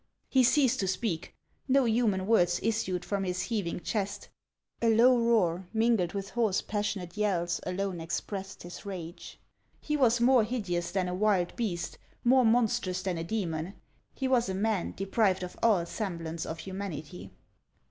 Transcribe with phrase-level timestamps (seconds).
[0.29, 1.35] He ceased to speak;
[1.67, 4.29] no human words issued from his heaving chest;
[4.81, 9.39] a low roar mingled with hoarse, passionate yells alone expressed his rage.
[9.79, 13.75] He was more hideous than a wild beast, more monstrous than a demon;
[14.15, 17.29] he was a man deprived of all semblance of humanity.